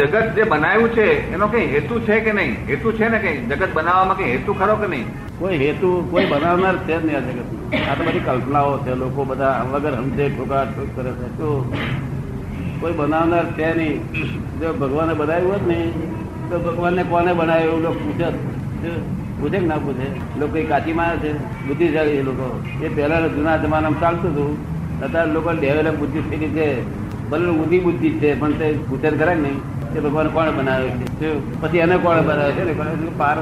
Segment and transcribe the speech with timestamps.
[0.00, 2.56] જગત જે બનાવ્યું છે, એનો કઈ હેતુ છે કે નહીં?
[2.68, 3.36] હેતુ છે ને કઈ?
[3.36, 5.04] જગત બનાવવામાં કઈ હેતુ ખરો કે નહીં?
[5.38, 9.24] કોઈ હેતુ, કોઈ બનાવનાર છે જ નહીં આ જગત આ તો બધી કલ્પનાઓ છે, લોકો
[9.24, 11.38] બધા વગર સમજે, ઠોકા, ઠોક કરે છે.
[11.38, 11.74] તો
[12.80, 14.02] કોઈ બનાવનાર છે નહીં.
[14.60, 15.90] જો ભગવાને બનાવ્યું હોત ને,
[16.50, 17.70] તો ભગવાનને કોને બનાવ્યું?
[17.70, 18.24] એવું લોકો પૂછે
[19.40, 20.38] પૂછે કે ના પૂછે?
[20.40, 21.32] લોકો કાચી મારે છે,
[21.68, 22.62] બુદ્ધિશાળી એ લોકો.
[22.82, 24.58] એ પહેલા જૂના જમાનામાં ચાલતું હતું.
[25.00, 26.82] અત્યારે લોકો ડેવલપ બુદ્ધિ થઈ છે
[27.30, 29.79] ભલે ઊંધી બુદ્ધિ છે, પણ તે પૂછે ખરા નહીં?
[29.94, 31.30] કે ભગવાન કોણ બનાવ્યો છે?
[31.60, 32.60] પછી એને કોણ બનાવ્યો છે?
[32.60, 33.36] એટલે પાર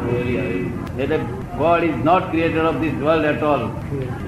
[0.98, 1.18] એટલે
[1.58, 3.62] god is not creator of this world at all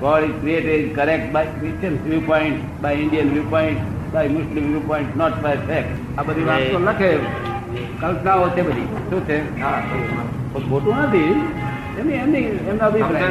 [0.00, 3.80] god is created correct by Christian view point by Indian view point
[4.14, 7.10] by Muslim view point not by fact આ બધી વાતો લખે.
[8.00, 8.86] કલ્પનાઓ છે બધી.
[9.10, 9.62] શું છે?
[9.62, 9.82] હા.
[10.52, 11.30] પણ ખોટું નથી.
[11.98, 12.38] એમની એમની
[12.70, 13.22] એમના અભિપ્રાય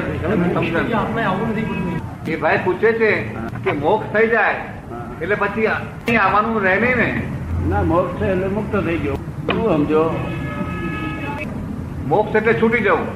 [2.28, 3.12] એ ભાઈ પૂછે છે
[3.64, 4.56] કે મોક્ષ થઈ જાય.
[5.22, 5.66] એટલે પછી
[6.16, 7.10] આવવાનું રહે નહીં ને.
[7.68, 9.18] ના મોક્ષ છે એટલે મુક્ત થઈ ગયો.
[9.52, 10.04] શું સમજો?
[12.08, 13.08] મોક્ષ એટલે છૂટી જવું.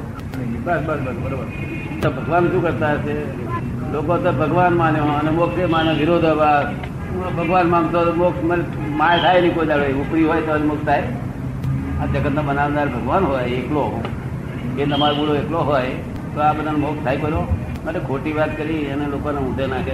[0.66, 1.48] બસ બસ બસ બરોબર.
[2.02, 3.16] તો ભગવાન શું કરતા હશે?
[3.94, 6.68] લોકો તો ભગવાન માન્યો અને મોક્ષે માને વિરોધાભાસ
[7.38, 8.44] ભગવાન માનતો મોક્ષ
[9.00, 9.86] માય થાય નહીં કોઈ દાડો.
[10.02, 11.06] ઉપરી હોય તો મોક્ષ થાય.
[12.02, 13.84] આ જગતનો બનાવનાર ભગવાન હોય એકલો
[14.78, 15.92] એ તમારો બુડો એકલો હોય
[16.34, 17.42] તો આ બધાનો મોક્ષ થાય કરો
[17.86, 19.94] માટે ખોટી વાત કરી અને લોકોને ઊંધે નાખે.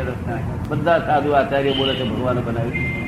[0.70, 2.99] બધા સાધુ આચાર્ય બોલે છે ભગવાન બનાવ્યું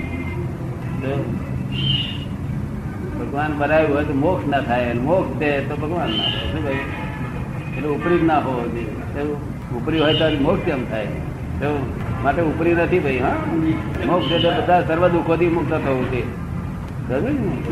[3.19, 4.93] ભગવાન બનાવ્યું હોય તો મોક્ષ ના થાય.
[4.93, 6.51] મોક્ષ દે તો ભગવાન ના થાય.
[6.51, 7.75] શું કહ્યું?
[7.75, 9.23] એટલે ઉપરી જ ના હોવો જોઈએ.
[9.75, 11.03] ઉપરી હોય તો મોક્ષ કેમ થાય?
[11.03, 11.79] એવું?
[12.23, 13.33] માટે ઉપરી નથી ભાઈ, હા?
[14.05, 16.41] મોક્ષ એટલે બધા સર્વ દુઃખોથી મુક્ત થવું છે.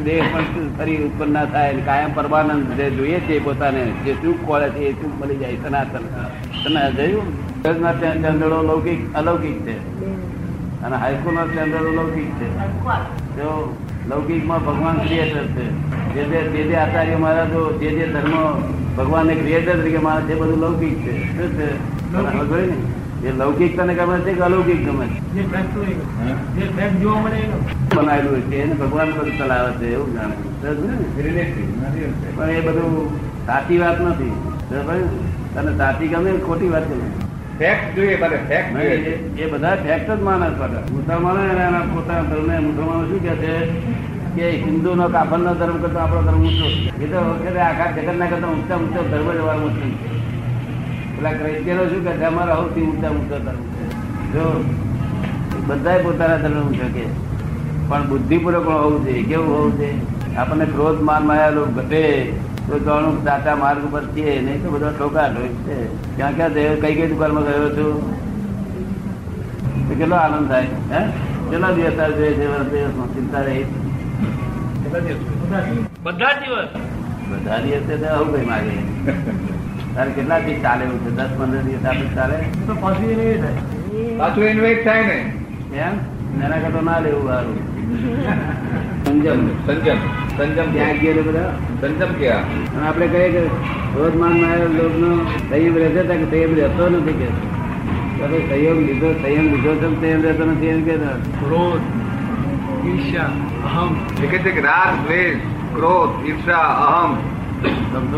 [0.04, 0.44] દેહ પણ
[0.78, 4.94] ફરી ઉત્પન્ન ના થાય કાયમ પરમાનંદ જે જોઈએ છે પોતાને, જે સુખ ખોળે છે એ
[4.94, 6.00] સુખ મળી જાય, સનાતન.
[6.64, 7.64] તને જોયું
[8.22, 9.78] ચંદ્રો લૌકિક, અલૌકિક છે.
[10.82, 13.19] અને હાઈસ્કૂલ નો સ્ટેન્ડર્ડ લૌકિક છે.
[13.40, 13.50] જો
[14.10, 15.66] લૌકિકમાં ભગવાન ક્રિએટર છે.
[16.14, 18.36] જે જે જે જે આચાર્ય મહારાજો જે જે ધર્મ
[18.98, 21.14] ભગવાનને ક્રિએટર તરીકે માને છે બધું લૌકિક છે.
[21.36, 21.68] શું છે?
[22.12, 22.78] તને ખબર ને?
[23.24, 25.20] એ લૌકિક તને ગમે છે કે અલૌકિક ગમે છે?
[27.96, 30.36] બનાવેલું છે એને ભગવાન બધું ચલાવે છે એવું જાણે
[32.36, 33.10] પણ એ બધું
[33.46, 34.36] સાચી વાત નથી.
[35.54, 37.19] તને સાચી ગમે ખોટી વાત ગમે.
[37.60, 40.84] ફેક્ટ જોઈએ ફેક્ટ જોઈએ એ બધા ફેક્ટ જ માને બધા.
[40.92, 43.54] મુસલમાનો એના પોતાના ધર્મને મુસલમાનો શું કે છે?
[44.36, 46.68] કે હિન્દુ નો કાફર નો ધર્મ કરતા આપણો ધર્મ ઊંચો
[47.04, 50.10] એ તો વખતે આખા જગત ના કરતા ઊંચા ઊંચો ધર્મ જ અમારો મુસ્લિમ છે.
[51.16, 52.24] પેલા ક્રિશ્ચિયનો શું કે છે?
[52.24, 53.86] અમારો સૌથી ઊંચા ઊંચો ધર્મ છે.
[54.34, 54.64] જો
[55.68, 57.06] બધાય પોતાના ધર્મ ઊંચો કે
[57.90, 59.24] પણ બુદ્ધિપૂર્વક હોવું જોઈએ.
[59.24, 60.36] કેવું હોવું જોઈએ?
[60.38, 62.04] આપણને ક્રોધ માન માયા લોક ઘટે.
[62.78, 64.42] જાણું દાતા માર્ગ ઉપર છીએ.
[64.42, 65.78] નહીં તો બધો ઠોકા ઠોક છે.
[66.16, 67.96] ક્યાં ક્યાં કઈ કઈ દુકાનમાં ગયો છું?
[69.98, 71.02] કેટલો આનંદ થાય હે?
[71.50, 73.66] કેટલા દિવસ જોઈએ છે વર્ષ દિવસમાં ચિંતા રહી.
[76.04, 76.70] બધા દિવસ.
[77.32, 77.98] બધા દિવસે?
[77.98, 78.76] તો આવું કઈ માગે
[79.96, 81.10] તારે કેટલા દિવસ ચાલે એવું છે?
[81.10, 82.38] દસ પંદર દિવસ આપણે ચાલે.
[82.68, 84.18] તો પછી નહીં થાય.
[84.18, 85.20] પાછું ઇન્વેસ્ટ થાય ને.
[85.78, 85.94] એમ?
[86.46, 87.58] એના કરતો ના લેવું સારું
[89.10, 90.00] સંજમ સંજમ
[90.38, 91.52] સંજમ ત્યાં ગયા બધા?
[91.82, 92.44] સંજમ ક્યાં
[92.74, 93.42] અને આપણે કહીએ કે
[93.94, 95.14] ક્રોધમાનમાં લોકોનો
[95.50, 97.30] સંયમ રહેશે કે સંયમ રહેતો નથી કે?
[98.20, 100.98] સંયમ લીધો સંયમ લીધો છે સંયમ રહેતો નથી એમ કે
[101.40, 103.32] ક્રોધ ઈર્ષ્યા
[103.70, 103.92] અહમ.
[104.24, 105.38] એ કે છે કે રાગ દ્વેષ
[105.76, 107.18] ક્રોધ ઈર્ષા અહમ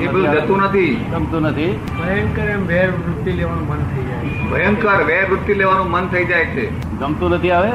[0.01, 0.91] એ બધું જતું નથી.
[1.11, 1.71] ગમતું નથી?
[1.99, 4.45] ભયંકર એમ વેર વૃત્તિ લેવાનું મન થઈ જાય.
[4.51, 6.65] ભયંકર વેર વૃત્તિ લેવાનું મન થઈ જાય છે.
[6.99, 7.71] ગમતું નથી આવે?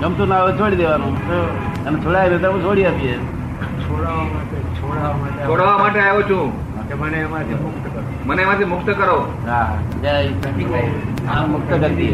[0.00, 1.16] ગમતું ના આવે છોડી દેવાનું.
[1.86, 3.16] અને છોડાય તો છોડી આપીએ.
[3.16, 6.70] છોડાવવા માટે છોડાવવા માટે છોડવા માટે આવ્યો છું.
[7.00, 8.02] મને એમાંથી મુક્ત કરો.
[8.26, 9.32] મને એમાંથી મુક્ત કરો.
[9.46, 9.78] હા.
[11.46, 12.06] મુક્ત ગતિ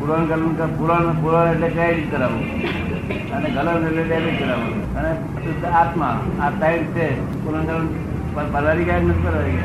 [0.00, 2.40] પુરાણ ગલન પુરાણ પુરાણ એટલે ક્રેડિટ કરાવવું.
[3.32, 4.96] અને ગલન એટલે ડેમેજ કરાવવું.
[4.96, 7.20] અને આત્મા આ ટાઈમ છે.
[7.44, 7.88] પુરાણ ગલન
[8.34, 9.62] પર- પરવારી ગયા નથી પરવારી ગયા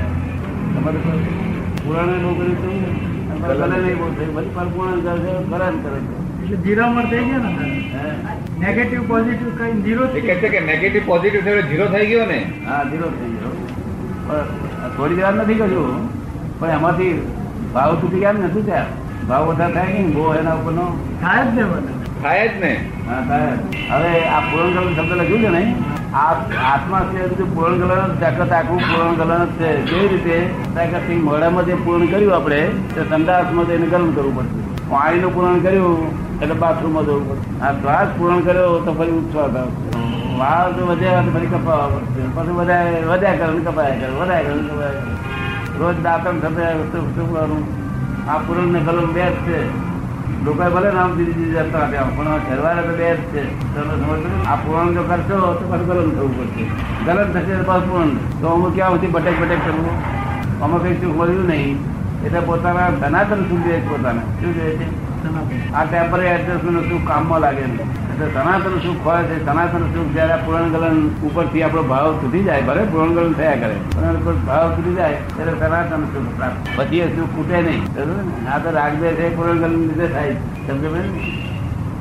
[0.79, 0.97] તમારે
[1.87, 3.03] પુરાણ બહુ કર્યું હતું
[3.41, 6.22] ગલન નહીં બોલશે થયું બધી પુરાણ કરે છે ગલન કરે છે.
[6.43, 7.67] એટલે જીરામણ થઈ ગયા ને
[8.59, 12.39] નેગેટિવ પોઝિટિવ કઈ જીરો એ કે છે કે નેગેટિવ પોઝિટિવ થયો જીરો થઈ ગયો ને?
[12.67, 13.53] હા જીરો થઈ ગયો.
[14.27, 16.09] પણ થોડી વાર નથી કર્યું.
[16.59, 17.13] પણ એમાંથી
[17.73, 18.85] ભાવ તૂટી ગયા નથી થયા.
[19.29, 20.13] ભાવ વધારે થાય નહીં?
[20.13, 20.87] બહુ એના ઉપરનો
[21.21, 21.63] થાય જ ને
[22.23, 22.73] થાય જ ને?
[23.07, 23.47] હા, થાય.
[23.91, 25.75] હવે આ પૂરણ કલર શબ્દ લખ્યું છે ને?
[26.13, 26.33] આ
[26.73, 29.71] આત્મા છે બધું પૂરણ કલર જગત આખું પૂરણ કલર જ છે.
[29.85, 31.21] કેવી રીતે તાકાતથી
[31.65, 32.61] જે પૂરણ કર્યું આપણે
[32.95, 34.62] તે સંદાસમાં જઈને ગરમ કરવું પડશે.
[34.93, 36.01] પાણીનું પૂરણ કર્યું,
[36.41, 40.01] એટલે બાથરૂમમાં જવું પડશે આ શ્વાસ પૂરણ કર્યો તો ફરી ઉચ્છ્વાસ આવશે
[40.41, 42.21] વાળ તો વધ્યા તો ફરી કપાવવા પડશે.
[42.35, 45.21] પછી વધારે વધ્યા કરે કપાયા કરે, વધારે કરે કપાયા
[45.79, 47.63] રોજ દાંતણ થતા શું કરવાનું
[48.31, 49.59] આ પૂરણ ને ગલન બે જ છે.
[50.45, 53.43] લોકો ભલે નામ જુદી જુદી જતા આપ્યા પણ ઘરવાળા તો બે જ છે.
[53.73, 56.65] તમે સમજો આ પૂરણ જો કરશો તો પછી ગલન થવું પડશે.
[57.05, 58.13] ગલન થશે તો પૂરણ.
[58.41, 59.97] તો અમુક ક્યાં સુધી બટેક બટેક કરવું?
[60.63, 61.77] અમે કઈ શું મળ્યું નહીં.
[62.25, 64.21] એટલે પોતાના સનાતન શું જોઈએ પોતાને.
[64.41, 64.87] શું જોઈએ છે?
[65.73, 70.99] આ ટેમ્પરરી એડજસ્ટમેન્ટ સુખ કામમાં લાગે એટલે સનાતન સુખ હોય છે સનાતન સુખ જયારે પુરણગલન
[71.23, 76.03] ઉપરથી આપણો ભાવ તૂટી જાય ભલે પુરણગલન થયા કરે પણ ભાવ સુધી જાય ત્યારે સનાતન
[76.13, 76.69] સુખ પ્રાપ્ત.
[76.75, 77.81] પછી એ સુખ ખૂટે નહીં.
[77.95, 78.49] બરોબર ને?
[78.49, 80.33] આ તો રાગદે છે પુરણગલન લીધે થાય
[80.67, 80.89] સમજો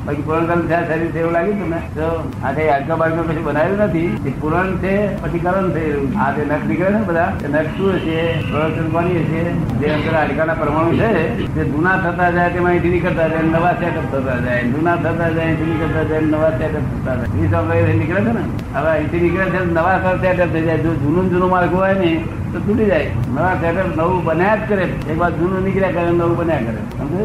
[0.03, 1.77] બેન બાકી પુરાણગલન થયા શરીર છે એવું લાગ્યું તમને?
[1.95, 4.17] તો આ કઈ આજકા બાજુ કશું બનાવ્યું નથી.
[4.25, 8.41] એ પુરાણ છે પછી કરણ થયેલું આ જે નખ નીકળે ને બધા નખ શું હશે?
[8.51, 9.43] પ્રોડક્શન કોની હશે?
[9.51, 14.15] જે અંદર હાડકાના પરમાણુ છે તે જૂના થતા જાય તેમાં અહીંથી નીકળતા જાય, નવા સેટઅપ
[14.15, 14.63] થતા જાય.
[14.63, 17.45] જૂના થતા જાય, અહીંથી નીકળતા જાય, નવા સેટઅપ થતા જાય.
[17.45, 18.43] એ સમય નીકળે છે ને?
[18.75, 20.77] હવે અહીંથી નીકળે છે નવા સેટઅપ થઈ જાય.
[20.77, 23.07] જો જૂનું ને જૂનું માર્ગ હોય ને તો તૂટી જાય.
[23.35, 24.83] નવા થિયેટર નવું બન્યા જ કરે.
[25.11, 26.81] એક વાર જૂનું નીકળ્યા કરે નવું બન્યા કરે.
[26.97, 27.23] સમજે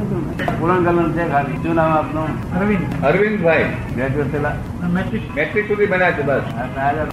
[0.60, 1.56] પૂરણ ગલન છે ખાલી.
[1.62, 2.28] શું નામ આપનું?
[2.58, 3.04] અરવિંદ.
[3.04, 3.64] અરવિંદભાઈ.
[3.94, 4.54] ગ્રેજ્યુએટ થયેલા
[4.94, 5.24] મેટ્રિક.
[5.36, 6.40] મેટ્રિક સુધી બન્યા છે બસ.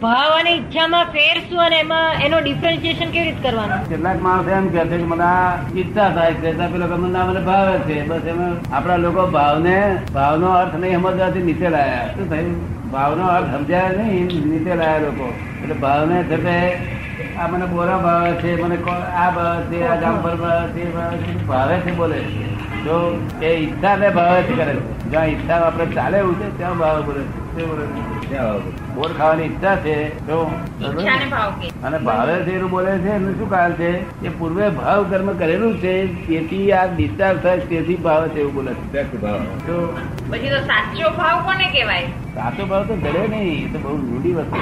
[0.02, 3.90] ભાવ અને ઈચ્છામાં ફેર શું અને એમાં એનો ડિફરન્શિએશન કેવી રીતે કરવાનું?
[3.90, 6.56] કેટલાક માણસ એમ કે છે મને આ ઈચ્છા થાય છે.
[6.74, 8.02] પેલો કે મને મને ભાવે છે.
[8.08, 9.78] બસ એમાં આપણા લોકો ભાવને
[10.14, 12.08] ભાવનો અર્થ નહીં સમજવાથી નીચે લાયા.
[12.16, 12.92] શું થયું?
[12.92, 15.34] ભાવનો અર્થ સમજાય નહીં નીચે લાયા લોકો.
[15.64, 16.95] એટલે ભાવને છે
[17.40, 18.78] આ મને બોરા ભાવે છે મને
[19.16, 20.84] આ ભાવે છે આ જામફળ ભાવે છે
[21.48, 22.20] ભાવે છે બોલે
[22.86, 22.96] જો
[23.42, 25.10] એ ઈચ્છા ને ભાવે છે કરે છે.
[25.10, 27.60] જ્યાં ઈચ્છા આપણે ચાલે એવું છે, ત્યાં ભાવે બોલે છે.
[27.60, 27.86] શું બોલે
[28.30, 28.85] ત્યાં આવો.
[28.98, 29.96] બોર ખાવાની ઈચ્છા છે
[30.28, 30.38] તો
[30.82, 31.70] ઈચ્છાને ભાવ કે.
[31.88, 33.90] અને ભાવે છે એવું બોલે છે એનું શું કારણ છે?
[34.28, 35.94] એ પૂર્વે ભાવ કર્મ કરેલું છે
[36.28, 38.86] તેથી આ ડિસ્ચાર્જ થાય તેથી ભાવે છે એવું બોલે છે.
[38.94, 39.42] ત્યાંથી ભાવ.
[39.68, 39.76] તો
[40.32, 42.10] પછી તો સાચો ભાવ કોને કહેવાય?
[42.38, 44.58] સાચો ભાવ તો જડે નહીં એ તો બહુ રૂઢી વસ્તુ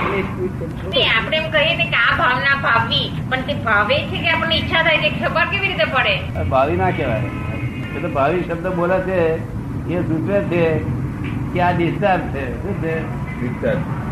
[1.15, 4.85] આપણે એમ કહીએ ને કે આ ભાવના ભાવવી પણ તે ભાવે છે કે આપણને ઈચ્છા
[4.89, 6.15] થાય છે ખબર કેવી રીતે પડે?
[6.38, 7.30] આ ભાવી ના કહેવાય.
[7.95, 9.19] એ તો ભાવી શબ્દ બોલે છે
[9.97, 10.63] એ સૂચવે છે
[11.53, 12.45] કે આ ડિસ્ચાર્જ છે.
[12.62, 12.95] શું છે?
[13.44, 14.03] Discharge.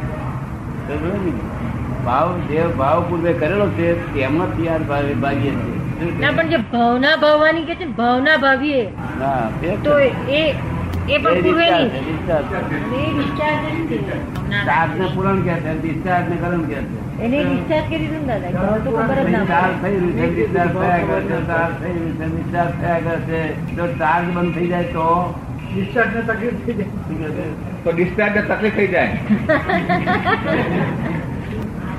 [2.06, 5.78] ભાવ જે ભાવ પૂર્વે કરેલો છે તેમાંથી આ ભાવે ભાગીએ છીએ.
[6.22, 8.82] ના પણ જે ભાવના ભાવવાની કે છે ભાવના ભાવીએ
[9.20, 9.68] ના તે
[11.08, 11.68] એ પણ પૂર્વે.
[14.68, 15.06] ચાર્જ ને.
[15.16, 17.00] પૂરણ કે છે ડિસ્ચાર્જ ને કરંટ કે છે.
[17.26, 18.52] એને discharge કરી દીધું દાદા.
[18.84, 22.26] તો ખબર જ ના થઈ રહ્યું છે discharge થયા કરે છે ચાર્જ થઈ રહ્યું છે
[22.36, 23.42] discharge થયા કરે છે.
[23.78, 25.08] જો ચાર્જ બંધ થઈ જાય તો
[25.74, 27.46] ડિસ્ચાર્જ ને તકલીફ થઈ જાય?
[27.84, 29.14] તો ડિસ્ચાર્જ તકલીફ થઈ જાય.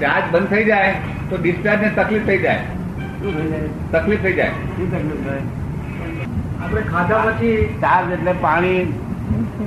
[0.02, 0.90] ચાર્જ બંધ થઈ જાય
[1.30, 2.62] તો ડિસ્ચાર્જ ને તકલીફ થઈ જાય.
[3.94, 4.54] તકલીફ થઈ જાય.
[6.62, 7.54] આપણે ખાધા પછી
[7.86, 8.82] ચાર્જ એટલે પાણી.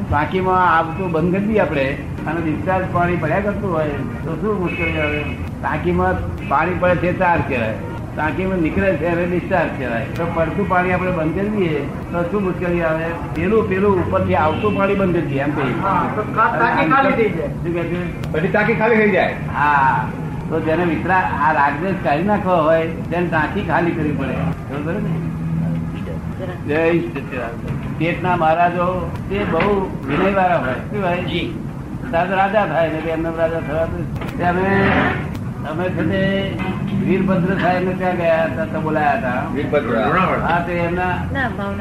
[0.09, 1.87] ટાંકીમાં આવતું બંધ કરી દઈએ આપણે.
[2.27, 5.21] અને ડિસ્ચાર્જ પાણી પડ્યા કરતું હોય તો શું મુશ્કેલી આવે?
[5.61, 6.15] ટાંકીમાં
[6.53, 7.94] પાણી પડે છે ચાર્જ કહેવાય.
[8.15, 10.05] ટાંકીમાં નીકળે છે એને ડિસ્ચાર્જ કહેવાય.
[10.05, 11.79] તો પડતું પાણી આપણે બંધ કરી દઈએ
[12.11, 13.05] તો શું મુશ્કેલી આવે?
[13.35, 15.81] પેલું પેલું ઉપરથી આવતું પાણી બંધ કરી દઈએ એમ કહીએ.
[15.81, 17.47] હા, તો ખા- ટાંકી ખાલી થઈ જાય.
[17.47, 18.31] શું કહે છે?
[18.31, 19.35] પછી ટાંકી ખાલી થઈ જાય.
[19.55, 20.07] હા.
[20.49, 24.33] તો જેને વિતરા આ રાગદેશ કાઢી નાખવો હોય તેને ટાંકી ખાલી કરવી પડે.
[24.33, 25.09] બરોબર ને?
[26.67, 26.99] જય
[27.99, 30.73] પેટના મહારાજો તે બહુ વિનય વાળા હોય.
[30.73, 31.49] શું હોય
[32.11, 34.85] તાર રાજા થાય ને એમને રાજા થવા તો અમે
[35.69, 36.21] અમે છે
[37.05, 39.39] વીરભદ્ર સાહેબ ને ત્યાં ગયા હતા તો બોલાયા હતા.
[39.53, 39.95] વીરભદ્ર.
[40.47, 41.13] હા તો એમના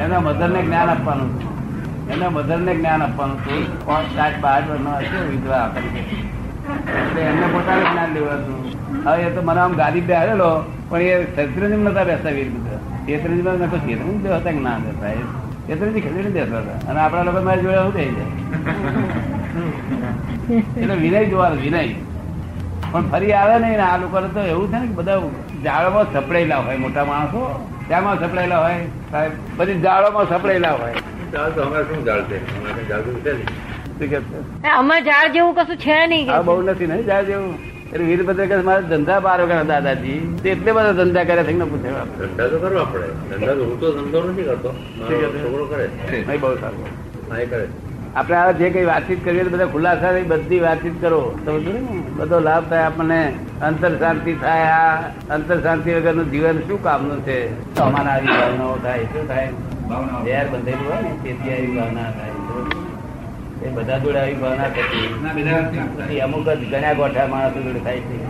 [0.05, 1.53] એમના મધર ને જ્ઞાન આપવાનું હતું.
[2.13, 3.63] એમના મધર ને જ્ઞાન આપવાનું હતું.
[3.87, 6.03] પાંચ સાત બાર વર્ષનો હશે વિધવા તરીકે.
[6.99, 8.59] એટલે એમને પોતાને જ્ઞાન લેવાતું
[9.07, 10.49] હવે એ તો મને આમ ગાદી બે આવેલો
[10.91, 12.79] પણ એ શેત્રંજી નતા બેસતા વીરભદ્ર.
[13.07, 15.21] શેત્રંજી માં નતો શેત્રંજી બેસતા કે ના બેસતા એ.
[15.67, 16.79] શેત્રંજી ખેલી બેસતા હતા.
[16.91, 18.33] અને આપણા લોકો મારી જોડે શું થઈ જાય?
[20.81, 22.14] એટલે વિનય જોવાનું વિનય.
[22.95, 25.21] પણ ફરી આવે નહીં ને આ લોકો તો એવું છે ને કે બધા
[25.65, 27.69] જાળોમાં સપડાયેલા હોય મોટા માણસો.
[27.89, 28.75] ત્યાંમાં સપડાયેલા હોય?
[29.11, 30.93] સાહેબ બધી જાળોમાં સપડાયેલા હોય.
[32.23, 32.39] છે?
[33.33, 33.47] નહીં.
[33.99, 34.07] શું કે?
[34.07, 34.69] છે?
[34.69, 37.55] અમાર ઝાડ જેવું કશું છે નહીં બહુ નથી ને જાય જેવું.
[37.93, 40.39] એટલે વીરભદ્ર કહે મારે ધંધા બાર વગર દાદાજી.
[40.43, 41.91] તે એટલે બધા ધંધા કરે છે ને પૂછે.
[42.19, 43.37] ધંધા તો કરવા પડે.
[43.37, 44.73] ધંધા તો હું તો ધંધો નથી કરતો.
[44.73, 45.89] છોકરો કરે.
[46.27, 46.87] નહીં બહુ સારું.
[47.51, 47.69] કરે.
[48.17, 51.39] આપણે આ જે કઈ વાતચીત કરીએ બધા ખુલાસા થઈ બધી વાતચીત કરો.
[51.47, 51.81] સમજો ને
[52.17, 53.33] બધો લાભ થાય આપણને.
[53.63, 55.01] અંતર શાંતિ થાય આ.
[55.31, 57.39] અંતર શાંતિ વગરનું જીવન શું કામનું છે?
[57.77, 59.05] સમાન આવી ભાવનાઓ થાય.
[59.05, 59.49] શું થાય?
[60.25, 62.31] ઝેર બંધેલું હોય ને તેથી આવી ભાવના થાય.
[63.63, 66.21] એ બધા જોડે આવી ભાવના થતી.
[66.21, 68.27] અમુક જ ઘણા ગોઠા માણસો જોડે થાય છે.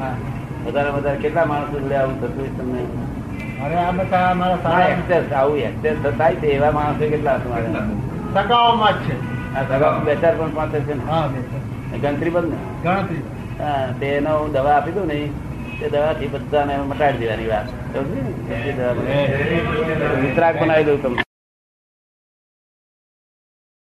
[0.67, 2.83] વધારે વધારે કેટલા માણસો જોડે આવું થતું તમને?
[5.35, 6.47] આવું એક્સેસ થાય છે.
[6.47, 7.67] એવા માણસો કેટલા તમારે
[8.35, 9.34] સગાઓમાં જ છે.
[9.55, 11.05] આ સગા બે ચાર પણ પાંચ છે ને.
[11.99, 13.23] ગણતરી બંધ ને ગણતરી
[13.59, 15.19] હા, તેનો હું દવા આપી દઉં ને
[15.79, 18.33] તે દવાથી બધાને મટાડી દેવાની વાત સમજી ને?
[18.77, 20.59] બનાવી.
[20.59, 21.24] બનાવી દઉં તમને